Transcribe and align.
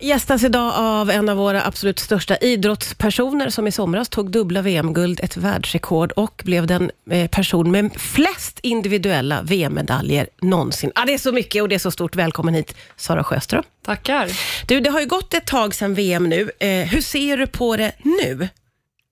Gästas 0.00 0.44
idag 0.44 0.72
av 0.76 1.10
en 1.10 1.28
av 1.28 1.36
våra 1.36 1.64
absolut 1.64 1.98
största 1.98 2.36
idrottspersoner 2.36 3.48
som 3.48 3.66
i 3.66 3.72
somras 3.72 4.08
tog 4.08 4.30
dubbla 4.30 4.62
VM-guld, 4.62 5.20
ett 5.22 5.36
världsrekord 5.36 6.12
och 6.12 6.42
blev 6.44 6.66
den 6.66 6.90
eh, 7.10 7.30
person 7.30 7.70
med 7.70 7.90
flest 7.96 8.58
individuella 8.62 9.42
VM-medaljer 9.42 10.28
någonsin. 10.40 10.92
Ah, 10.94 11.04
det 11.04 11.14
är 11.14 11.18
så 11.18 11.32
mycket 11.32 11.62
och 11.62 11.68
det 11.68 11.74
är 11.74 11.78
så 11.78 11.90
stort. 11.90 12.16
Välkommen 12.16 12.54
hit, 12.54 12.76
Sara 12.96 13.24
Sjöström. 13.24 13.62
Tackar. 13.84 14.30
Du, 14.66 14.80
det 14.80 14.90
har 14.90 15.00
ju 15.00 15.06
gått 15.06 15.34
ett 15.34 15.46
tag 15.46 15.74
sedan 15.74 15.94
VM 15.94 16.28
nu. 16.28 16.50
Eh, 16.58 16.68
hur 16.68 17.00
ser 17.00 17.36
du 17.36 17.46
på 17.46 17.76
det 17.76 17.92
nu? 18.02 18.48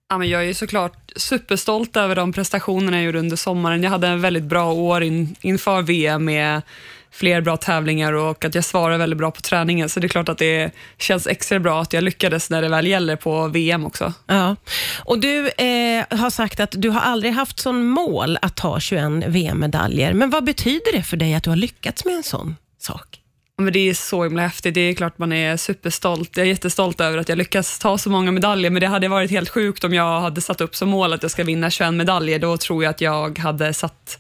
Ja, 0.09 0.19
men 0.19 0.29
jag 0.29 0.49
är 0.49 0.55
såklart 0.55 1.13
superstolt 1.17 1.97
över 1.97 2.17
de 2.17 2.33
prestationerna 2.33 2.97
jag 2.97 3.07
gjorde 3.07 3.19
under 3.19 3.37
sommaren. 3.37 3.83
Jag 3.83 3.91
hade 3.91 4.09
en 4.09 4.21
väldigt 4.21 4.43
bra 4.43 4.73
år 4.73 5.03
in, 5.03 5.37
inför 5.41 5.83
VM 5.83 6.25
med 6.25 6.63
fler 7.13 7.41
bra 7.41 7.57
tävlingar 7.57 8.13
och 8.13 8.45
att 8.45 8.55
jag 8.55 8.65
svarar 8.65 8.99
väldigt 8.99 9.19
bra 9.19 9.31
på 9.31 9.41
träningen. 9.41 9.89
Så 9.89 10.01
det 10.01 10.07
är 10.07 10.09
klart 10.09 10.29
att 10.29 10.39
det 10.39 10.75
känns 10.99 11.27
extra 11.27 11.59
bra 11.59 11.83
att 11.83 11.93
jag 11.93 12.05
lyckades 12.05 12.51
när 12.51 12.63
det 12.63 12.69
väl 12.69 12.87
gäller 12.87 13.17
på 13.17 13.49
VM 13.49 13.87
också. 13.87 14.13
Ja. 14.27 14.57
Och 15.05 15.19
Du 15.19 15.49
eh, 15.49 16.05
har 16.19 16.31
sagt 16.31 16.61
att 16.61 16.71
du 16.73 16.91
har 16.91 17.01
aldrig 17.01 17.33
haft 17.33 17.59
som 17.59 17.87
mål 17.87 18.39
att 18.43 18.57
ta 18.57 18.81
21 18.81 19.05
VM-medaljer. 19.27 20.13
Men 20.13 20.31
vad 20.31 20.45
betyder 20.45 20.93
det 20.93 21.03
för 21.03 21.17
dig 21.17 21.35
att 21.35 21.45
du 21.45 21.51
har 21.51 21.57
lyckats 21.57 22.05
med 22.05 22.15
en 22.15 22.23
sån 22.23 22.57
sak? 22.79 23.19
Men 23.59 23.73
det 23.73 23.79
är 23.79 23.95
så 23.95 24.25
himla 24.25 24.43
häftigt. 24.43 24.75
Det 24.75 24.81
är 24.81 24.95
klart 24.95 25.19
man 25.19 25.33
är 25.33 25.57
superstolt. 25.57 26.37
Jag 26.37 26.47
är 26.47 26.51
jättestolt 26.51 27.01
över 27.01 27.19
att 27.19 27.29
jag 27.29 27.39
lyckas 27.39 27.79
ta 27.79 27.99
så 27.99 28.11
många 28.11 28.31
medaljer, 28.33 28.71
men 28.71 28.81
det 28.81 28.87
hade 28.87 29.09
varit 29.09 29.31
helt 29.31 29.49
sjukt 29.49 29.85
om 29.85 29.95
jag 29.95 30.21
hade 30.21 30.41
satt 30.41 30.61
upp 30.61 30.77
som 30.77 30.89
mål 30.89 31.13
att 31.13 31.23
jag 31.23 31.31
ska 31.31 31.45
vinna 31.45 31.71
21 31.71 31.95
medaljer. 31.95 32.39
Då 32.39 32.57
tror 32.57 32.85
jag 32.85 32.91
att 32.91 33.01
jag 33.01 33.39
hade 33.39 33.75
satt 33.75 34.19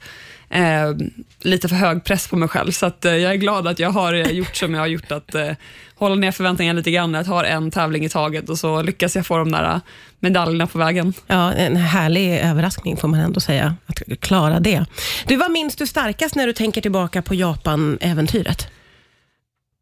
eh, 0.53 0.93
lite 1.41 1.69
för 1.69 1.77
hög 1.77 2.05
press 2.05 2.29
på 2.29 2.37
mig 2.37 2.49
själv. 2.49 2.71
Så 2.71 2.87
att, 2.87 3.05
eh, 3.05 3.17
jag 3.17 3.33
är 3.33 3.37
glad 3.37 3.69
att 3.69 3.79
jag 3.79 3.91
har 3.91 4.15
gjort 4.15 4.57
som 4.57 4.75
jag 4.75 4.81
har 4.81 4.87
gjort, 4.87 5.13
att 5.13 5.35
eh, 5.35 5.51
hålla 5.95 6.15
ner 6.15 6.33
förväntningarna 6.33 6.77
lite 6.77 6.91
grann, 6.91 7.15
att 7.15 7.27
ha 7.27 7.45
en 7.45 7.71
tävling 7.71 8.05
i 8.05 8.09
taget 8.09 8.49
och 8.49 8.59
så 8.59 8.83
lyckas 8.83 9.17
jag 9.17 9.27
få 9.27 9.37
de 9.37 9.53
där 9.53 9.81
medaljerna 10.21 10.67
på 10.67 10.79
vägen. 10.79 11.15
Ja, 11.27 11.53
en 11.53 11.77
härlig 11.77 12.39
överraskning 12.39 12.97
får 12.97 13.09
man 13.09 13.21
ändå 13.21 13.41
säga, 13.41 13.77
att 13.87 14.21
klara 14.21 14.61
det. 14.61 14.87
Du, 15.27 15.37
vad 15.37 15.51
minns 15.51 15.77
du 15.77 15.87
starkast 15.87 16.35
när 16.35 16.47
du 16.47 16.53
tänker 16.53 16.81
tillbaka 16.81 17.23
på 17.23 17.35
Japan-äventyret? 17.35 18.69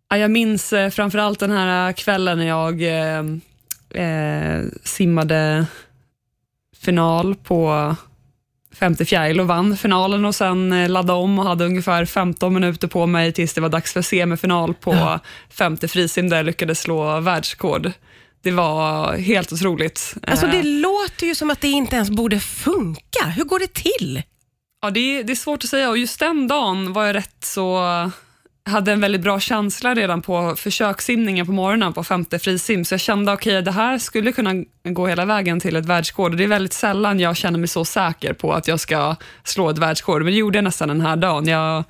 Ja, 0.09 0.17
jag 0.17 0.31
minns 0.31 0.73
eh, 0.73 0.91
framförallt 0.91 1.41
den 1.41 1.51
här 1.51 1.93
kvällen 1.93 2.39
när 2.39 2.47
jag 2.47 2.83
eh, 2.83 3.25
eh, 4.05 4.65
simmade 4.85 5.67
final 6.77 7.35
på 7.35 7.97
femte 8.75 9.05
fjäril 9.05 9.41
och 9.41 9.47
vann 9.47 9.77
finalen 9.77 10.25
och 10.25 10.35
sen 10.35 10.73
eh, 10.73 10.89
laddade 10.89 11.19
om 11.19 11.39
och 11.39 11.45
hade 11.45 11.65
ungefär 11.65 12.05
15 12.05 12.55
minuter 12.55 12.89
på 12.89 13.07
mig 13.07 13.33
tills 13.33 13.55
det 13.55 13.61
var 13.61 13.69
dags 13.69 13.93
för 13.93 14.03
semifinal 14.03 14.75
på 14.75 14.95
ja. 14.95 15.21
femte 15.51 15.89
frisim 15.89 16.29
där 16.29 16.37
jag 16.37 16.47
lyckades 16.47 16.81
slå 16.81 17.21
världsrekord. 17.21 17.93
Det 18.43 18.51
var 18.51 19.17
helt 19.17 19.53
otroligt. 19.53 20.15
Alltså 20.27 20.47
det 20.47 20.59
eh. 20.59 20.65
låter 20.65 21.27
ju 21.27 21.35
som 21.35 21.51
att 21.51 21.61
det 21.61 21.69
inte 21.69 21.97
ens 21.97 22.11
borde 22.11 22.41
funka. 22.41 23.25
Hur 23.37 23.45
går 23.45 23.59
det 23.59 23.75
till? 23.75 24.23
Ja, 24.83 24.91
det 24.91 25.01
är, 25.01 25.25
det 25.25 25.33
är 25.33 25.37
svårt 25.37 25.65
att 25.65 25.71
säga 25.71 25.91
och 25.91 25.99
just 25.99 26.21
den 26.21 26.49
dagen 26.49 26.93
var 26.93 27.07
jag 27.07 27.17
rätt 27.17 27.45
så 27.45 27.81
hade 28.65 28.93
en 28.93 29.01
väldigt 29.01 29.21
bra 29.21 29.41
känsla 29.41 29.95
redan 29.95 30.23
på 30.23 30.57
försökssimningen 30.57 31.47
på 31.47 31.53
morgonen 31.53 31.93
på 31.93 32.05
femte 32.05 32.39
frisim, 32.39 32.85
så 32.85 32.95
jag 32.95 33.01
kände 33.01 33.33
okej, 33.33 33.53
okay, 33.53 33.63
det 33.63 33.71
här 33.71 33.99
skulle 33.99 34.33
kunna 34.33 34.55
gå 34.85 35.07
hela 35.07 35.25
vägen 35.25 35.61
till 35.61 35.77
ett 35.77 35.87
världsrekord. 35.87 36.37
Det 36.37 36.45
är 36.45 36.49
väldigt 36.49 36.73
sällan 36.73 37.21
jag 37.21 37.37
känner 37.37 37.59
mig 37.59 37.69
så 37.69 37.85
säker 37.85 38.33
på 38.33 38.53
att 38.53 38.69
jag 38.69 38.81
ska 38.81 39.17
slå 39.45 39.71
ett 39.71 39.79
världsrekord, 39.79 40.23
men 40.23 40.33
det 40.33 40.39
gjorde 40.39 40.59
jag 40.59 40.65
nästan 40.65 40.89
den 40.89 41.01
här 41.01 41.17
dagen. 41.17 41.47
Jag 41.47 41.85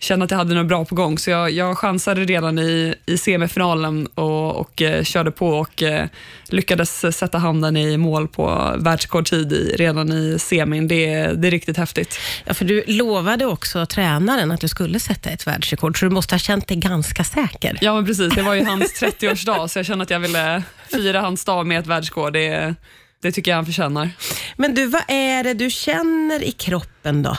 kände 0.00 0.24
att 0.24 0.30
jag 0.30 0.38
hade 0.38 0.54
något 0.54 0.66
bra 0.66 0.84
på 0.84 0.94
gång, 0.94 1.18
så 1.18 1.30
jag, 1.30 1.50
jag 1.50 1.78
chansade 1.78 2.24
redan 2.24 2.58
i, 2.58 2.94
i 3.06 3.18
semifinalen 3.18 4.06
och, 4.06 4.56
och 4.56 4.82
eh, 4.82 5.02
körde 5.02 5.30
på 5.30 5.48
och 5.48 5.82
eh, 5.82 6.06
lyckades 6.48 7.16
sätta 7.16 7.38
handen 7.38 7.76
i 7.76 7.96
mål 7.96 8.28
på 8.28 8.74
världsrekordtid 8.78 9.72
redan 9.74 10.12
i 10.12 10.38
semin. 10.38 10.88
Det, 10.88 11.06
det 11.26 11.48
är 11.48 11.50
riktigt 11.50 11.76
häftigt. 11.76 12.18
Ja, 12.44 12.54
för 12.54 12.64
du 12.64 12.84
lovade 12.86 13.46
också 13.46 13.86
tränaren 13.86 14.50
att 14.50 14.60
du 14.60 14.68
skulle 14.68 15.00
sätta 15.00 15.30
ett 15.30 15.46
världsrekord, 15.46 15.98
så 15.98 16.06
du 16.06 16.10
måste 16.10 16.34
ha 16.34 16.38
känt 16.38 16.68
dig 16.68 16.76
ganska 16.76 17.24
säker. 17.24 17.78
Ja, 17.80 17.94
men 17.94 18.06
precis. 18.06 18.34
Det 18.34 18.42
var 18.42 18.54
ju 18.54 18.64
hans 18.64 18.82
30-årsdag, 19.02 19.68
så 19.68 19.78
jag 19.78 19.86
kände 19.86 20.02
att 20.02 20.10
jag 20.10 20.20
ville 20.20 20.62
fira 20.92 21.20
hans 21.20 21.44
dag 21.44 21.66
med 21.66 21.78
ett 21.78 21.86
världsrekord. 21.86 22.32
Det, 22.32 22.74
det 23.22 23.32
tycker 23.32 23.50
jag 23.50 23.56
han 23.56 23.66
förtjänar. 23.66 24.10
Men 24.56 24.74
du, 24.74 24.86
vad 24.86 25.02
är 25.08 25.44
det 25.44 25.54
du 25.54 25.70
känner 25.70 26.44
i 26.44 26.52
kroppen 26.52 27.22
då? 27.22 27.36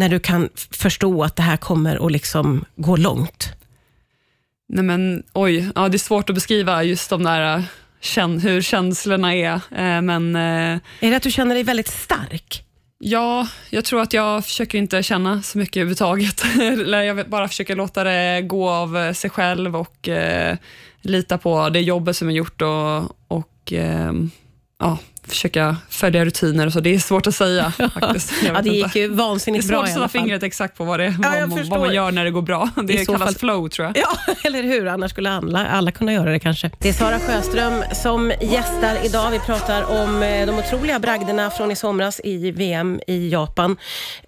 När 0.00 0.08
du 0.08 0.20
kan 0.20 0.48
förstå 0.70 1.22
att 1.24 1.36
det 1.36 1.42
här 1.42 1.56
kommer 1.56 2.06
att 2.06 2.12
liksom 2.12 2.64
gå 2.76 2.96
långt? 2.96 3.52
Nej 4.68 4.84
men 4.84 5.22
oj, 5.32 5.70
ja, 5.74 5.88
det 5.88 5.96
är 5.96 5.98
svårt 5.98 6.30
att 6.30 6.34
beskriva 6.34 6.82
just 6.82 7.10
de 7.10 7.22
där 7.22 7.64
känn, 8.00 8.38
hur 8.40 8.62
känslorna 8.62 9.34
är. 9.34 9.54
Eh, 9.54 10.02
men, 10.02 10.36
eh, 10.36 10.78
är 11.00 11.10
det 11.10 11.16
att 11.16 11.22
du 11.22 11.30
känner 11.30 11.54
dig 11.54 11.64
väldigt 11.64 11.88
stark? 11.88 12.64
Ja, 12.98 13.48
jag 13.70 13.84
tror 13.84 14.00
att 14.00 14.12
jag 14.12 14.44
försöker 14.44 14.78
inte 14.78 15.02
känna 15.02 15.42
så 15.42 15.58
mycket 15.58 15.76
överhuvudtaget. 15.76 16.44
jag 17.06 17.28
bara 17.28 17.48
försöker 17.48 17.76
låta 17.76 18.04
det 18.04 18.42
gå 18.42 18.70
av 18.70 19.12
sig 19.12 19.30
själv 19.30 19.76
och 19.76 20.08
eh, 20.08 20.56
lita 21.00 21.38
på 21.38 21.68
det 21.68 21.80
jobbet 21.80 22.16
som 22.16 22.28
är 22.28 22.32
gjort 22.32 22.62
och, 22.62 23.16
och 23.28 23.72
eh, 23.72 24.12
ja, 24.78 24.98
försöka 25.30 25.76
följa 25.88 26.24
rutiner 26.24 26.66
och 26.66 26.72
så. 26.72 26.80
Det 26.80 26.94
är 26.94 26.98
svårt 26.98 27.26
att 27.26 27.34
säga 27.34 27.70
faktiskt. 28.00 28.32
ja, 28.44 28.62
det 28.62 28.70
gick 28.70 28.84
inte. 28.84 28.98
ju 28.98 29.08
vansinnigt 29.08 29.68
bra 29.68 29.82
Det 29.82 29.88
är 29.88 29.92
svårt 29.92 30.04
att 30.04 30.10
sätta 30.10 30.22
fingret 30.22 30.42
exakt 30.42 30.76
på 30.76 30.84
vad, 30.84 31.00
det, 31.00 31.04
ja, 31.04 31.12
vad, 31.22 31.48
man, 31.48 31.68
vad, 31.68 31.80
man, 31.80 31.94
gör 31.94 32.12
när 32.12 32.24
det 32.24 32.30
går 32.30 32.42
bra. 32.42 32.70
Det 32.84 32.92
I 32.94 33.06
kallas 33.06 33.22
fall... 33.22 33.34
flow 33.34 33.68
tror 33.68 33.86
jag. 33.86 33.96
Ja, 33.96 34.34
eller 34.44 34.62
hur? 34.62 34.86
Annars 34.86 35.10
skulle 35.10 35.30
alla, 35.30 35.66
alla 35.66 35.92
kunna 35.92 36.12
göra 36.12 36.30
det 36.30 36.38
kanske. 36.38 36.70
Det 36.78 36.88
är 36.88 36.92
Sara 36.92 37.18
Sjöström 37.18 37.84
som 37.92 38.32
gästar 38.40 38.96
idag. 39.04 39.30
Vi 39.30 39.38
pratar 39.38 40.02
om 40.02 40.22
eh, 40.22 40.46
de 40.46 40.58
otroliga 40.58 40.98
bragderna 40.98 41.50
från 41.50 41.70
i 41.70 41.76
somras 41.76 42.20
i 42.24 42.50
VM 42.50 43.00
i 43.06 43.28
Japan. 43.28 43.76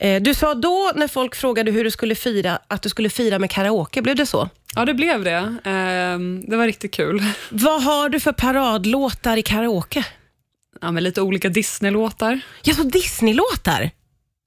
Eh, 0.01 0.23
du 0.23 0.35
sa 0.35 0.55
då 0.55 0.93
när 0.95 1.09
folk 1.09 1.35
frågade 1.35 1.71
hur 1.71 1.85
du 1.85 1.91
skulle 1.91 2.15
fira, 2.15 2.59
att 2.69 2.83
du 2.83 2.89
skulle 2.89 3.11
fira 3.11 3.39
med 3.39 3.51
karaoke. 3.51 4.03
Blev 4.03 4.17
det 4.17 4.27
så? 4.27 4.49
Ja, 4.75 4.85
det 4.85 4.95
blev 4.95 5.25
det. 5.25 5.57
Ehm, 5.65 6.45
det 6.47 6.57
var 6.57 6.67
riktigt 6.67 6.95
kul. 6.95 7.23
Vad 7.51 7.83
har 7.83 8.09
du 8.09 8.21
för 8.21 8.33
paradlåtar 8.33 9.37
i 9.37 9.43
karaoke? 9.43 10.05
Ja, 10.83 10.93
med 10.93 11.03
lite 11.03 11.23
olika 11.23 11.49
Disney-låtar. 11.49 12.41
Ja, 12.63 12.75
så 12.75 12.83
Disney-låtar? 12.83 13.91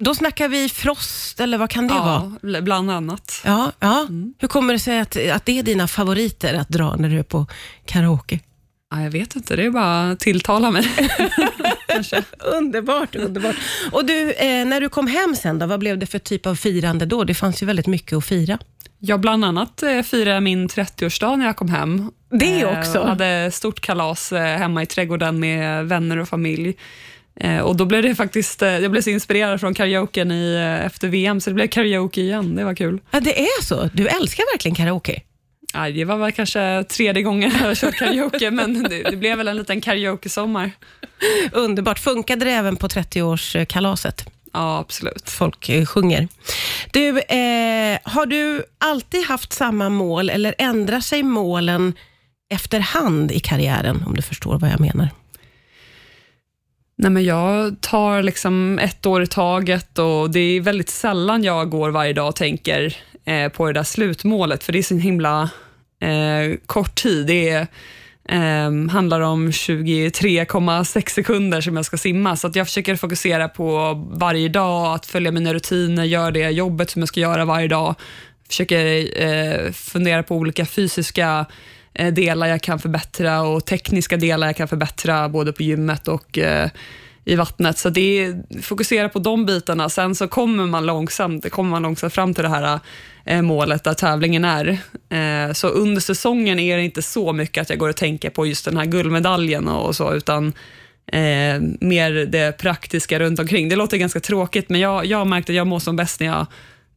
Då 0.04 0.16
snackar 0.16 0.48
vi 0.48 0.70
Frost, 0.70 1.40
eller 1.40 1.58
vad 1.58 1.70
kan 1.70 1.88
det 1.88 1.94
ja, 1.94 2.32
vara? 2.42 2.62
bland 2.62 2.92
annat. 2.92 3.42
Ja, 3.46 3.72
ja. 3.80 4.02
Mm. 4.02 4.34
Hur 4.40 4.48
kommer 4.48 4.74
det 4.74 4.80
sig 4.80 5.00
att, 5.00 5.18
att 5.32 5.46
det 5.46 5.60
är 5.60 5.64
dina 5.64 5.88
favoriter 5.88 6.54
att 6.54 6.70
dra 6.70 6.96
när 6.96 7.10
du 7.10 7.20
är 7.20 7.24
på 7.24 7.46
karaoke? 7.86 8.40
Ja, 8.92 9.02
jag 9.02 9.12
vet 9.12 9.36
inte, 9.36 9.56
det 9.56 9.66
är 9.66 9.70
bara 9.70 10.12
att 10.12 10.20
tilltala 10.20 10.72
mig. 10.72 10.92
underbart, 12.40 13.16
underbart. 13.16 13.56
Och 13.92 14.06
du, 14.06 14.32
eh, 14.32 14.66
när 14.66 14.82
du 14.82 14.90
kom 14.90 15.08
hem 15.08 15.36
sen, 15.36 15.60
då, 15.60 15.66
vad 15.66 15.80
blev 15.80 15.98
det 15.98 16.06
för 16.06 16.20
typ 16.20 16.46
av 16.46 16.56
firande 16.56 17.06
då? 17.06 17.24
Det 17.24 17.34
fanns 17.34 17.64
ju 17.64 17.66
väldigt 17.66 17.88
mycket 17.88 18.18
att 18.18 18.26
fira. 18.26 18.60
Jag 19.00 19.20
bland 19.20 19.46
annat 19.46 19.84
eh, 19.84 20.02
firade 20.02 20.42
min 20.42 20.68
30-årsdag 20.68 21.36
när 21.36 21.46
jag 21.46 21.56
kom 21.56 21.70
hem. 21.70 22.12
Det 22.30 22.62
eh, 22.62 22.80
också? 22.80 22.98
Jag 22.98 23.06
hade 23.06 23.52
stort 23.52 23.82
kalas 23.82 24.32
eh, 24.32 24.58
hemma 24.58 24.84
i 24.84 24.86
trädgården 24.86 25.40
med 25.40 25.86
vänner 25.86 26.18
och 26.18 26.30
familj. 26.30 26.76
Och 27.64 27.76
då 27.76 27.86
blev 27.86 28.04
det 28.04 28.16
faktiskt, 28.16 28.62
jag 28.62 28.92
blev 28.92 29.02
så 29.02 29.10
inspirerad 29.10 29.60
från 29.60 29.74
karaoken 29.74 30.32
i, 30.32 30.80
efter 30.86 31.08
VM, 31.08 31.42
så 31.42 31.50
det 31.50 31.54
blev 31.54 31.68
karaoke 31.68 32.22
igen. 32.22 32.56
Det 32.56 32.64
var 32.64 32.74
kul. 32.74 33.00
Ja, 33.12 33.20
det 33.20 33.42
är 33.42 33.64
så? 33.64 33.90
Du 33.94 34.08
älskar 34.08 34.54
verkligen 34.54 34.76
karaoke? 34.76 35.22
Ja, 35.74 35.90
det 35.90 36.06
var 36.06 36.18
väl 36.18 36.32
kanske 36.32 36.84
tredje 36.84 37.24
gången 37.24 37.52
jag 37.60 37.68
har 37.68 37.76
kört 37.76 37.96
karaoke, 38.00 38.52
men 38.52 38.84
det, 38.84 39.04
det, 39.04 39.18
blev 39.18 39.38
väl 39.38 39.48
en 39.48 39.58
liten 39.58 39.82
karaoke-sommar. 39.82 40.72
Underbart. 41.52 42.00
Funkade 42.00 42.46
det 42.46 42.52
även 42.52 42.76
på 42.76 42.88
30-årskalaset? 42.88 44.26
Ja, 44.54 44.80
absolut. 44.80 45.30
Folk 45.30 45.70
sjunger. 45.88 46.28
Du, 46.96 47.20
eh, 47.20 48.00
har 48.04 48.26
du 48.26 48.64
alltid 48.78 49.26
haft 49.26 49.54
samma 49.54 49.90
mål 49.90 50.30
eller 50.30 50.56
ändrar 50.58 51.00
sig 51.00 51.24
målen 51.24 51.94
efterhand 52.50 53.32
i 53.32 53.40
karriären, 53.40 54.04
om 54.08 54.16
du 54.16 54.22
förstår 54.22 54.60
vad 54.60 54.70
jag 54.70 54.80
menar? 54.80 55.10
Nej, 56.98 57.12
men 57.12 57.24
jag 57.24 57.82
tar 57.82 58.24
liksom 58.24 58.80
ett 58.80 59.06
år 59.06 59.24
i 59.24 59.28
taget 59.28 60.00
och 60.00 60.32
det 60.32 60.40
är 60.40 60.62
väldigt 60.62 60.90
sällan 60.90 61.44
jag 61.44 61.70
går 61.70 61.90
varje 61.90 62.14
dag 62.14 62.28
och 62.28 62.36
tänker 62.36 62.96
eh, 63.26 63.50
på 63.50 63.68
det 63.68 63.74
där 63.74 63.84
slutmålet, 63.84 64.64
för 64.64 64.74
det 64.74 64.80
är 64.80 64.84
så 64.84 64.96
himla 64.96 65.50
eh, 66.00 66.58
kort 66.66 66.96
tid. 66.96 67.28
Det 67.28 67.50
är 67.50 67.68
Um, 68.30 68.90
handlar 68.90 69.22
om 69.22 69.52
23,6 69.52 71.10
sekunder 71.10 71.62
som 71.62 71.76
jag 71.76 71.86
ska 71.86 71.98
simma, 71.98 72.36
så 72.36 72.48
att 72.48 72.56
jag 72.56 72.68
försöker 72.68 72.96
fokusera 72.96 73.50
på 73.50 73.94
varje 74.12 74.50
dag, 74.50 74.96
att 74.96 75.06
följa 75.06 75.32
mina 75.32 75.54
rutiner, 75.54 76.04
göra 76.04 76.32
det 76.32 76.50
jobbet 76.50 76.90
som 76.90 77.02
jag 77.02 77.10
ska 77.10 77.20
göra 77.20 77.46
varje 77.46 77.68
dag. 77.68 77.96
Försöker 78.48 78.86
uh, 79.24 79.72
fundera 79.72 80.24
på 80.24 80.36
olika 80.36 80.66
fysiska 80.66 81.46
uh, 82.00 82.08
delar 82.08 82.48
jag 82.48 82.62
kan 82.62 82.80
förbättra 82.80 83.42
och 83.42 83.66
tekniska 83.66 84.18
delar 84.18 84.48
jag 84.48 84.56
kan 84.56 84.68
förbättra, 84.68 85.30
både 85.30 85.54
på 85.54 85.64
gymmet 85.64 86.08
och 86.08 86.38
uh, 86.38 86.68
i 87.26 87.36
vattnet. 87.36 87.78
Så 87.78 87.90
det 87.90 88.24
är, 88.24 88.62
fokusera 88.62 89.10
på 89.10 89.20
de 89.20 89.46
bitarna. 89.46 89.90
Sen 89.90 90.16
så 90.16 90.28
kommer 90.28 90.66
man 90.66 90.86
långsamt, 90.86 91.52
kommer 91.52 91.70
man 91.70 91.82
långsamt 91.82 92.14
fram 92.14 92.34
till 92.34 92.44
det 92.44 92.50
här 92.50 92.80
eh, 93.26 93.42
målet 93.42 93.84
där 93.84 93.94
tävlingen 93.94 94.46
är. 94.46 94.78
Eh, 95.10 95.54
så 95.54 95.68
under 95.68 96.02
säsongen 96.02 96.60
är 96.60 96.78
det 96.78 96.84
inte 96.84 97.02
så 97.02 97.34
mycket 97.34 97.62
att 97.62 97.70
jag 97.70 97.80
går 97.80 97.90
och 97.90 97.96
tänker 97.96 98.30
på 98.30 98.46
just 98.46 98.66
den 98.66 98.78
här 98.78 98.86
guldmedaljen 98.86 99.68
och 99.68 99.96
så, 99.96 100.14
utan 100.14 100.54
eh, 101.08 101.62
mer 101.80 102.12
det 102.12 102.58
praktiska 102.58 103.20
runt 103.20 103.40
omkring. 103.40 103.70
Det 103.70 103.76
låter 103.76 103.98
ganska 103.98 104.20
tråkigt, 104.20 104.70
men 104.70 104.82
jag, 104.82 105.06
jag 105.06 105.18
har 105.18 105.26
märkt 105.26 105.50
att 105.50 105.56
jag 105.56 105.68
mår 105.68 105.80
som 105.80 105.96
bäst 105.96 106.20
när 106.20 106.28
jag 106.28 106.46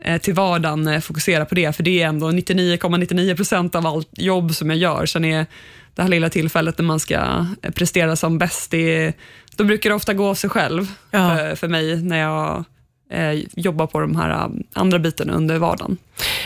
eh, 0.04 0.20
till 0.20 0.34
vardagen 0.34 0.86
eh, 0.86 1.00
fokuserar 1.00 1.44
på 1.44 1.54
det, 1.54 1.76
för 1.76 1.82
det 1.82 2.02
är 2.02 2.06
ändå 2.06 2.30
99,99 2.30 3.36
procent 3.36 3.74
av 3.74 3.86
allt 3.86 4.10
jobb 4.12 4.54
som 4.54 4.70
jag 4.70 4.78
gör. 4.78 5.06
Sen 5.06 5.24
är 5.24 5.46
det 5.94 6.02
här 6.02 6.08
lilla 6.08 6.30
tillfället 6.30 6.78
när 6.78 6.84
man 6.84 7.00
ska 7.00 7.14
eh, 7.62 7.70
prestera 7.74 8.16
som 8.16 8.38
bäst, 8.38 8.70
det, 8.70 9.12
då 9.58 9.64
brukar 9.64 9.90
det 9.90 9.96
ofta 9.96 10.14
gå 10.14 10.26
av 10.28 10.34
sig 10.34 10.50
själv 10.50 10.86
Ja. 11.10 11.36
för, 11.36 11.54
för 11.54 11.68
mig 11.68 12.02
när 12.02 12.18
jag 12.18 12.64
eh, 13.12 13.32
jobbar 13.56 13.86
på 13.86 14.00
de 14.00 14.16
här 14.16 14.30
eh, 14.30 14.48
andra 14.72 14.98
bitarna 14.98 15.32
under 15.32 15.58
vardagen. 15.58 15.96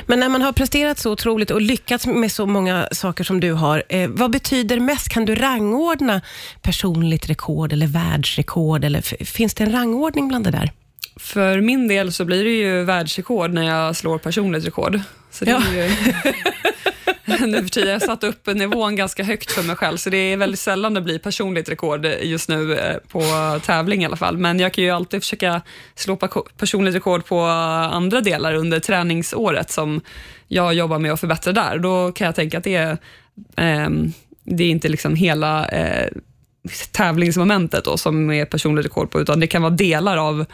Men 0.06 0.20
när 0.20 0.28
man 0.28 0.42
har 0.42 0.52
presterat 0.52 0.98
så 0.98 1.12
otroligt 1.12 1.50
och 1.50 1.60
lyckats 1.60 2.06
med 2.06 2.32
så 2.32 2.46
många 2.46 2.88
saker 2.92 3.24
som 3.24 3.40
du 3.40 3.52
har, 3.52 3.82
eh, 3.88 4.08
vad 4.10 4.30
betyder 4.30 4.80
mest? 4.80 5.08
Kan 5.08 5.24
du 5.24 5.34
rangordna 5.34 6.20
personligt 6.62 7.28
rekord 7.30 7.72
eller 7.72 7.86
världsrekord? 7.86 8.84
Eller, 8.84 9.24
finns 9.24 9.54
det 9.54 9.64
en 9.64 9.72
rangordning 9.72 10.28
bland 10.28 10.44
det 10.44 10.50
där? 10.50 10.70
För 11.20 11.60
min 11.60 11.88
del 11.88 12.12
så 12.12 12.24
blir 12.24 12.44
det 12.44 12.50
ju 12.50 12.84
världsrekord 12.84 13.52
när 13.52 13.62
jag 13.62 13.96
slår 13.96 14.18
personligt 14.18 14.66
rekord. 14.66 15.00
Så 15.30 15.44
det 15.44 15.50
Ja. 15.50 15.62
är 15.72 15.84
ju, 15.84 15.90
nu 17.46 17.62
för 17.62 17.68
tiden, 17.68 17.88
jag 17.88 18.00
har 18.00 18.06
satt 18.06 18.24
upp 18.24 18.46
nivån 18.46 18.96
ganska 18.96 19.24
högt 19.24 19.52
för 19.52 19.62
mig 19.62 19.76
själv, 19.76 19.96
så 19.96 20.10
det 20.10 20.16
är 20.16 20.36
väldigt 20.36 20.60
sällan 20.60 20.94
det 20.94 21.00
blir 21.00 21.18
personligt 21.18 21.68
rekord 21.68 22.06
just 22.22 22.48
nu 22.48 22.74
eh, 22.74 22.96
på 22.96 23.22
tävling 23.66 24.02
i 24.02 24.06
alla 24.06 24.16
fall. 24.16 24.38
Men 24.38 24.60
jag 24.60 24.72
kan 24.72 24.84
ju 24.84 24.90
alltid 24.90 25.22
försöka 25.22 25.62
slå 25.94 26.16
personligt 26.58 26.94
rekord 26.94 27.24
på 27.24 27.40
andra 27.40 28.20
delar 28.20 28.54
under 28.54 28.80
träningsåret 28.80 29.70
som 29.70 30.00
jag 30.48 30.74
jobbar 30.74 30.98
med 30.98 31.12
att 31.12 31.20
förbättra 31.20 31.52
där. 31.52 31.78
Då 31.78 32.12
kan 32.12 32.24
jag 32.24 32.34
tänka 32.34 32.58
att 32.58 32.64
det 32.64 32.74
är, 32.74 32.90
eh, 33.56 33.90
det 34.44 34.64
är 34.64 34.70
inte 34.70 34.88
liksom 34.88 35.14
hela 35.14 35.68
eh, 35.68 36.08
tävlingsmomentet 36.92 37.84
då, 37.84 37.96
som 37.96 38.30
är 38.30 38.44
personligt 38.44 38.86
rekord 38.86 39.10
på, 39.10 39.20
utan 39.20 39.40
det 39.40 39.46
kan 39.46 39.62
vara 39.62 39.74
delar 39.74 40.16
av 40.16 40.46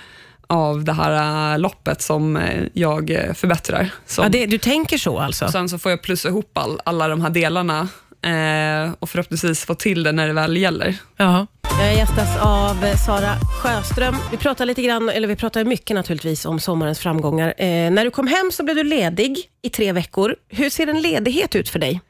av 0.48 0.84
det 0.84 0.92
här 0.92 1.52
äh, 1.52 1.58
loppet 1.58 2.02
som 2.02 2.36
eh, 2.36 2.64
jag 2.72 3.10
eh, 3.10 3.32
förbättrar. 3.34 3.90
Som, 4.06 4.24
Ja, 4.24 4.30
det, 4.30 4.46
du 4.46 4.58
tänker 4.58 4.98
så 4.98 5.18
alltså? 5.18 5.48
Sen 5.48 5.68
så 5.68 5.78
får 5.78 5.90
jag 5.90 6.02
plussa 6.02 6.28
ihop 6.28 6.58
all, 6.58 6.80
alla 6.84 7.08
de 7.08 7.20
här 7.20 7.30
delarna 7.30 7.88
eh, 8.22 8.92
och 8.98 9.10
förhoppningsvis 9.10 9.64
få 9.64 9.74
till 9.74 10.02
det 10.02 10.12
när 10.12 10.26
det 10.26 10.32
väl 10.32 10.56
gäller. 10.56 10.96
Ja. 11.16 11.46
Jag 11.80 11.94
gästas 11.94 12.36
av 12.40 12.74
Sara 13.06 13.34
Sjöström. 13.62 14.16
Vi 14.30 14.36
pratar 14.36 14.66
lite 14.66 14.82
grann, 14.82 15.08
eller 15.08 15.28
vi 15.28 15.36
pratar 15.36 15.64
mycket 15.64 15.94
naturligtvis 15.94 16.46
om 16.46 16.60
sommarens 16.60 16.98
framgångar. 16.98 17.54
Eh, 17.56 17.90
när 17.90 18.04
du 18.04 18.10
kom 18.10 18.26
hem 18.26 18.50
så 18.52 18.64
blev 18.64 18.76
du 18.76 18.82
ledig 18.84 19.38
i 19.62 19.70
tre 19.70 19.92
veckor. 19.92 20.36
Hur 20.48 20.70
ser 20.70 20.86
en 20.86 21.00
ledighet 21.00 21.56
ut 21.56 21.68
för 21.68 21.78
dig? 21.78 22.00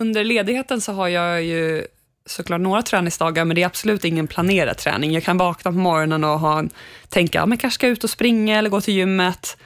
Under 0.00 0.24
ledigheten 0.24 0.80
så 0.80 0.92
har 0.92 1.08
jag 1.08 1.42
ju 1.42 1.86
såklart 2.26 2.60
några 2.60 2.82
träningsdagar, 2.82 3.44
men 3.44 3.54
det 3.54 3.62
är 3.62 3.66
absolut 3.66 4.04
ingen 4.04 4.26
planerad 4.26 4.76
träning. 4.76 5.12
Jag 5.12 5.22
kan 5.22 5.36
vakna 5.36 5.72
på 5.72 5.78
morgonen 5.78 6.24
och 6.24 6.40
ha, 6.40 6.64
tänka, 7.08 7.38
ja, 7.38 7.46
men 7.46 7.58
kanske 7.58 7.74
ska 7.74 7.86
jag 7.86 7.92
ut 7.92 8.04
och 8.04 8.10
springa 8.10 8.58
eller 8.58 8.70
gå 8.70 8.80
till 8.80 8.94
gymmet. 8.94 9.56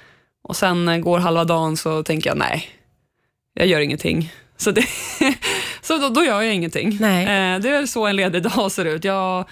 Och 0.43 0.57
sen 0.57 0.89
eh, 0.89 0.99
går 0.99 1.19
halva 1.19 1.45
dagen 1.45 1.77
så 1.77 2.03
tänker 2.03 2.31
jag, 2.31 2.39
nej, 2.39 2.69
jag 3.55 3.67
gör 3.67 3.81
ingenting. 3.81 4.33
Så, 4.61 4.71
det, 4.71 4.85
så 5.83 5.99
då, 5.99 6.09
då 6.09 6.25
gör 6.25 6.43
jag 6.43 6.55
ingenting. 6.55 6.97
Nej. 7.01 7.23
Eh, 7.23 7.61
det 7.61 7.69
är 7.69 7.87
så 7.87 8.07
en 8.07 8.17
ledig 8.17 8.43
dag 8.43 8.73
ser 8.73 8.85
ut. 8.85 9.05
Jag 9.05 9.45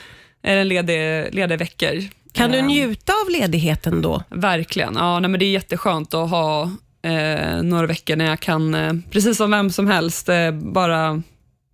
är 0.43 0.57
en 0.57 0.69
ledig, 0.69 1.35
ledig 1.35 1.59
veckor. 1.59 2.05
Kan 2.33 2.51
du 2.51 2.59
Eh, 2.59 2.67
njuta 2.67 3.13
av 3.13 3.31
ledigheten 3.31 4.03
då? 4.03 4.23
Verkligen. 4.31 4.95
Ja, 4.95 5.21
nej, 5.21 5.31
men 5.31 5.41
det 5.41 5.47
är 5.47 5.51
jätteskönt 5.51 6.15
att 6.15 6.31
ha 6.31 6.71
eh, 7.03 7.63
några 7.63 7.87
veckor 7.87 8.17
när 8.17 8.25
jag 8.25 8.41
kan, 8.41 9.03
precis 9.11 9.37
som 9.37 9.51
vem 9.51 9.71
som 9.71 9.87
helst, 9.87 10.29
eh, 10.29 10.51
bara 10.51 11.23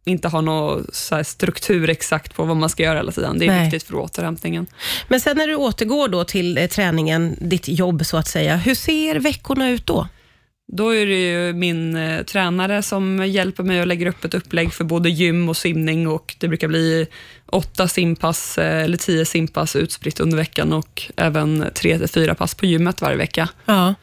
inte 0.04 0.28
ha 0.28 0.40
någon 0.40 0.86
struktur 1.24 1.90
exakt 1.90 2.34
på 2.34 2.44
vad 2.44 2.56
man 2.56 2.68
ska 2.68 2.82
göra 2.82 2.96
hela 2.96 3.12
tiden. 3.12 3.38
Det 3.38 3.44
är 3.44 3.48
Nej. 3.48 3.62
viktigt 3.62 3.82
för 3.82 3.94
återhämtningen. 3.94 4.66
Men 5.08 5.20
sen 5.20 5.36
när 5.36 5.46
du 5.46 5.54
återgår 5.54 6.08
då 6.08 6.24
till 6.24 6.58
eh, 6.58 6.66
träningen, 6.66 7.36
ditt 7.40 7.68
jobb 7.68 8.06
så 8.06 8.16
att 8.16 8.28
säga, 8.28 8.56
hur 8.56 8.74
ser 8.74 9.14
veckorna 9.14 9.70
ut 9.70 9.86
då? 9.86 10.08
Då 10.72 10.94
är 10.94 11.06
det 11.06 11.30
ju 11.30 11.52
min 11.52 11.96
eh, 11.96 12.22
tränare 12.22 12.82
som 12.82 13.26
hjälper 13.26 13.62
mig 13.62 13.80
och 13.80 13.86
lägger 13.86 14.06
upp 14.06 14.24
ett 14.24 14.34
upplägg 14.34 14.72
för 14.72 14.84
både 14.84 15.10
gym 15.10 15.48
och 15.48 15.56
simning 15.56 16.08
och 16.08 16.34
det 16.38 16.48
brukar 16.48 16.68
bli 16.68 17.06
åtta 17.46 17.88
simpass 17.88 18.58
eh, 18.58 18.84
eller 18.84 18.96
tio 18.96 19.24
simpass 19.24 19.76
utspritt 19.76 20.20
under 20.20 20.36
veckan 20.36 20.72
och 20.72 21.02
även 21.16 21.66
tre 21.74 21.98
till 21.98 22.08
fyra 22.08 22.34
pass 22.34 22.54
på 22.54 22.66
gymmet 22.66 23.00
varje 23.00 23.16
vecka. 23.16 23.48
Ja. 23.64 23.94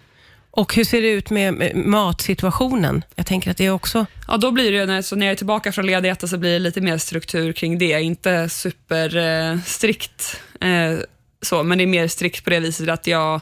Och 0.59 0.75
hur 0.75 0.83
ser 0.83 1.01
det 1.01 1.09
ut 1.09 1.29
med 1.29 1.75
matsituationen? 1.75 3.03
Jag 3.15 3.25
tänker 3.25 3.51
att 3.51 3.57
det 3.57 3.65
är 3.65 3.71
också... 3.71 4.05
Ja, 4.27 4.37
då 4.37 4.51
blir 4.51 4.71
det, 4.71 4.85
när, 4.85 5.01
så 5.01 5.15
när 5.15 5.25
jag 5.25 5.31
är 5.31 5.35
tillbaka 5.35 5.71
från 5.71 5.85
ledigheten 5.85 6.29
så 6.29 6.37
blir 6.37 6.53
det 6.53 6.59
lite 6.59 6.81
mer 6.81 6.97
struktur 6.97 7.53
kring 7.53 7.77
det. 7.77 8.01
Inte 8.01 8.49
superstrikt, 8.49 10.41
eh, 10.61 10.69
eh, 10.69 10.99
så, 11.41 11.63
men 11.63 11.77
det 11.77 11.83
är 11.83 11.87
mer 11.87 12.07
strikt 12.07 12.43
på 12.43 12.49
det 12.49 12.59
viset 12.59 12.89
att 12.89 13.07
jag 13.07 13.41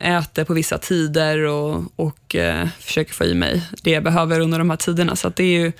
äter 0.00 0.44
på 0.44 0.54
vissa 0.54 0.78
tider 0.78 1.38
och, 1.38 1.82
och 1.96 2.34
eh, 2.34 2.68
försöker 2.80 3.14
få 3.14 3.24
i 3.24 3.34
mig 3.34 3.62
det 3.82 3.90
jag 3.90 4.04
behöver 4.04 4.40
under 4.40 4.58
de 4.58 4.70
här 4.70 4.76
tiderna. 4.76 5.16
Så 5.16 5.28
att 5.28 5.36
det 5.36 5.44
är 5.44 5.58
ju 5.60 5.72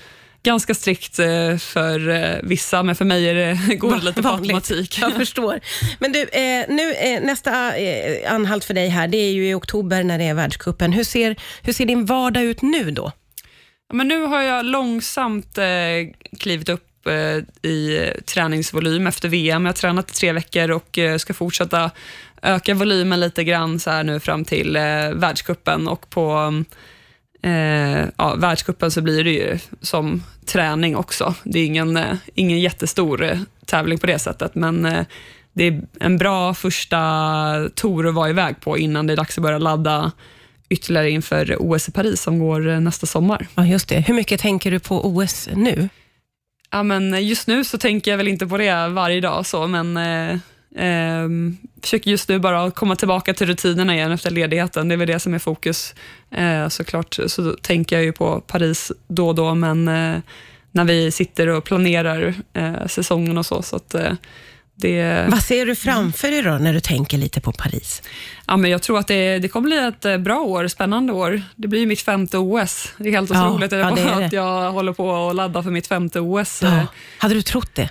ganska 0.45 0.73
strikt 0.73 1.19
eh, 1.19 1.57
för 1.57 2.09
eh, 2.09 2.39
vissa, 2.43 2.83
men 2.83 2.95
för 2.95 3.05
mig 3.05 3.29
är 3.29 3.35
det, 3.35 3.75
går 3.75 3.95
det 3.95 4.05
lite 4.05 4.21
på 4.21 4.29
automatik. 4.29 4.97
Jag 5.01 5.13
förstår. 5.15 5.59
Men 5.99 6.11
du, 6.11 6.21
eh, 6.21 6.65
nu, 6.69 6.95
nästa 7.21 7.73
anhalt 8.27 8.65
för 8.65 8.73
dig 8.73 8.89
här, 8.89 9.07
det 9.07 9.17
är 9.17 9.31
ju 9.31 9.49
i 9.49 9.53
oktober 9.53 10.03
när 10.03 10.17
det 10.17 10.23
är 10.23 10.33
världscupen. 10.33 10.93
Hur 10.93 11.03
ser, 11.03 11.35
hur 11.61 11.73
ser 11.73 11.85
din 11.85 12.05
vardag 12.05 12.43
ut 12.43 12.61
nu 12.61 12.91
då? 12.91 13.11
Men 13.93 14.07
nu 14.07 14.21
har 14.21 14.41
jag 14.41 14.65
långsamt 14.65 15.59
klivit 16.39 16.69
upp 16.69 17.07
i 17.61 18.11
träningsvolym 18.25 19.07
efter 19.07 19.29
VM. 19.29 19.65
Jag 19.65 19.69
har 19.69 19.75
tränat 19.75 20.11
i 20.11 20.13
tre 20.13 20.31
veckor 20.31 20.71
och 20.71 20.99
ska 21.17 21.33
fortsätta 21.33 21.91
öka 22.45 22.73
volymen 22.73 23.19
lite 23.19 23.43
grann 23.43 23.79
så 23.79 23.89
här 23.89 24.03
nu 24.03 24.19
fram 24.19 24.45
till 24.45 24.75
eh, 24.75 25.09
världscupen 25.13 25.87
och 25.87 26.09
på 26.09 26.53
eh, 27.41 28.07
ja, 28.17 28.35
världscupen 28.37 28.91
så 28.91 29.01
blir 29.01 29.23
det 29.23 29.31
ju 29.31 29.59
som 29.81 30.23
träning 30.45 30.95
också. 30.95 31.35
Det 31.43 31.59
är 31.59 31.65
ingen, 31.65 31.97
eh, 31.97 32.15
ingen 32.35 32.59
jättestor 32.59 33.23
eh, 33.23 33.39
tävling 33.65 33.97
på 33.97 34.07
det 34.07 34.19
sättet, 34.19 34.55
men 34.55 34.85
eh, 34.85 35.05
det 35.53 35.63
är 35.63 35.81
en 35.99 36.17
bra 36.17 36.53
första 36.53 36.99
tour 37.75 38.07
att 38.07 38.13
vara 38.13 38.29
iväg 38.29 38.61
på 38.61 38.77
innan 38.77 39.07
det 39.07 39.13
är 39.13 39.17
dags 39.17 39.37
att 39.37 39.41
börja 39.41 39.57
ladda 39.57 40.11
ytterligare 40.69 41.09
inför 41.09 41.55
OS 41.59 41.89
i 41.89 41.91
Paris 41.91 42.21
som 42.21 42.39
går 42.39 42.69
eh, 42.69 42.79
nästa 42.79 43.05
sommar. 43.05 43.47
Ja, 43.55 43.65
just 43.65 43.89
det. 43.89 43.99
Hur 43.99 44.13
mycket 44.13 44.41
tänker 44.41 44.71
du 44.71 44.79
på 44.79 45.07
OS 45.07 45.49
nu? 45.53 45.89
Ja, 46.71 46.83
men 46.83 47.27
just 47.27 47.47
nu 47.47 47.63
så 47.63 47.77
tänker 47.77 48.11
jag 48.11 48.17
väl 48.17 48.27
inte 48.27 48.47
på 48.47 48.57
det 48.57 48.87
varje 48.87 49.21
dag, 49.21 49.45
så, 49.45 49.67
men 49.67 49.97
eh, 50.77 51.27
försöker 51.81 52.11
just 52.11 52.29
nu 52.29 52.39
bara 52.39 52.71
komma 52.71 52.95
tillbaka 52.95 53.33
till 53.33 53.47
rutinerna 53.47 53.95
igen 53.95 54.11
efter 54.11 54.31
ledigheten. 54.31 54.87
Det 54.87 54.95
är 54.95 54.97
väl 54.97 55.07
det 55.07 55.19
som 55.19 55.33
är 55.33 55.39
fokus. 55.39 55.95
Eh, 56.31 56.67
såklart 56.67 57.19
så 57.27 57.53
tänker 57.61 57.95
jag 57.95 58.05
ju 58.05 58.11
på 58.11 58.41
Paris 58.41 58.91
då 59.07 59.27
och 59.27 59.35
då, 59.35 59.55
men 59.55 59.87
eh, 59.87 60.19
när 60.71 60.83
vi 60.83 61.11
sitter 61.11 61.47
och 61.47 61.63
planerar 61.63 62.33
eh, 62.53 62.87
säsongen 62.87 63.37
och 63.37 63.45
så, 63.45 63.61
så 63.61 63.75
att 63.75 63.95
det, 64.77 65.25
Vad 65.29 65.41
ser 65.43 65.65
du 65.65 65.75
framför 65.75 66.31
dig 66.31 66.41
då 66.41 66.51
när 66.51 66.73
du 66.73 66.79
tänker 66.79 67.17
lite 67.17 67.41
på 67.41 67.51
Paris? 67.51 68.01
ja, 68.47 68.57
men 68.57 68.71
jag 68.71 68.81
tror 68.81 68.99
att 68.99 69.07
det, 69.07 69.39
det 69.39 69.47
kommer 69.47 69.67
bli 69.67 70.11
ett 70.13 70.21
bra 70.21 70.39
år, 70.39 70.67
spännande 70.67 71.13
år. 71.13 71.41
Det 71.55 71.67
blir 71.67 71.79
ju 71.79 71.85
mitt 71.85 72.01
femte 72.01 72.37
OS. 72.37 72.93
Det 72.97 73.09
är 73.09 73.13
helt 73.13 73.29
Ja, 73.33 73.47
otroligt 73.49 73.71
ja, 73.71 73.91
det. 73.95 74.25
att 74.25 74.33
jag 74.33 74.71
håller 74.71 74.93
på 74.93 75.29
att 75.29 75.35
ladda 75.35 75.63
för 75.63 75.71
mitt 75.71 75.87
femte 75.87 76.19
OS. 76.19 76.61
Ja. 76.63 76.87
Hade 77.17 77.33
du 77.35 77.41
trott 77.41 77.75
det? 77.75 77.89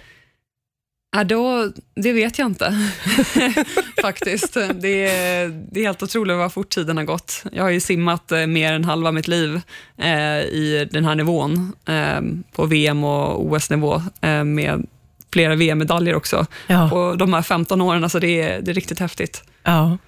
Ja, 1.16 1.24
då, 1.24 1.72
det 1.94 2.12
vet 2.12 2.38
jag 2.38 2.46
inte, 2.46 2.88
faktiskt. 4.02 4.54
Det 4.54 5.08
är, 5.08 5.48
det 5.48 5.80
är 5.80 5.84
helt 5.84 6.02
otroligt 6.02 6.36
vad 6.36 6.52
fort 6.52 6.68
tiden 6.68 6.96
har 6.96 7.04
gått. 7.04 7.42
Jag 7.52 7.62
har 7.62 7.70
ju 7.70 7.80
simmat 7.80 8.32
eh, 8.32 8.46
mer 8.46 8.72
än 8.72 8.84
halva 8.84 9.12
mitt 9.12 9.28
liv 9.28 9.60
eh, 9.98 10.38
i 10.38 10.88
den 10.92 11.04
här 11.04 11.14
nivån, 11.14 11.72
eh, 11.88 12.20
på 12.52 12.66
VM 12.66 13.04
och 13.04 13.44
OS-nivå, 13.44 14.02
eh, 14.20 14.44
med 14.44 14.86
flera 15.32 15.54
VM-medaljer 15.54 16.14
också. 16.14 16.46
Ja. 16.66 16.90
Och 16.92 17.18
de 17.18 17.32
här 17.32 17.42
15 17.42 17.80
åren, 17.80 18.04
alltså 18.04 18.20
det, 18.20 18.42
är, 18.42 18.60
det 18.60 18.70
är 18.70 18.74
riktigt 18.74 18.98
häftigt. 18.98 19.42
Ja. 19.62 19.98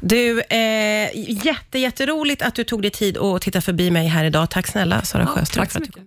Du, 0.00 0.40
eh, 0.40 1.08
jätte, 1.46 1.78
jätteroligt 1.78 2.42
att 2.42 2.54
du 2.54 2.64
tog 2.64 2.82
dig 2.82 2.90
tid 2.90 3.18
att 3.18 3.42
titta 3.42 3.60
förbi 3.60 3.90
mig 3.90 4.06
här 4.06 4.24
idag. 4.24 4.50
Tack 4.50 4.66
snälla 4.66 5.02
Sara 5.02 5.26
Sjöström. 5.26 5.62
Tack 5.62 5.72
så 5.72 5.80
mycket. 5.80 6.02